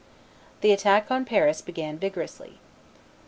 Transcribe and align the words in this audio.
The 0.61 0.71
attack 0.71 1.11
on 1.11 1.25
Paris 1.25 1.61
began 1.61 1.99
vigorously. 1.99 2.57